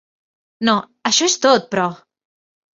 No, 0.69 0.75
això 1.11 1.29
es 1.33 1.37
tot, 1.45 1.71
però! 1.77 1.89